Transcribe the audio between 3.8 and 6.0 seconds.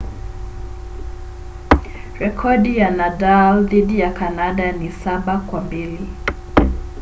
ya kanada ni 7-2